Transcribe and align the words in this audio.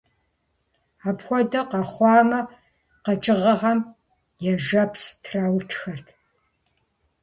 Апхуэдэу 1.09 1.65
къэхъуамэ, 1.69 2.39
къэкӀыгъэхэм 3.03 3.79
яжьэпс 4.51 5.03
траутхэрт. 5.23 6.07